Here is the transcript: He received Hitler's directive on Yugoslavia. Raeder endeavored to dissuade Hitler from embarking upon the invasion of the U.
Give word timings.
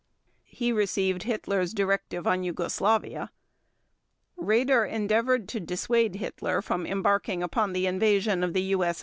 He 0.49 0.71
received 0.73 1.21
Hitler's 1.21 1.75
directive 1.75 2.25
on 2.25 2.43
Yugoslavia. 2.43 3.29
Raeder 4.35 4.83
endeavored 4.83 5.47
to 5.49 5.59
dissuade 5.59 6.15
Hitler 6.15 6.59
from 6.63 6.87
embarking 6.87 7.43
upon 7.43 7.73
the 7.73 7.85
invasion 7.85 8.43
of 8.43 8.53
the 8.53 8.63
U. 8.63 8.83